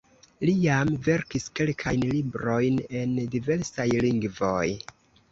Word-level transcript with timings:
Li 0.49 0.53
jam 0.59 0.91
verkis 1.07 1.43
kelkajn 1.59 2.05
librojn 2.11 2.79
en 3.01 3.13
diversaj 3.35 3.87
lingvoj. 4.07 4.65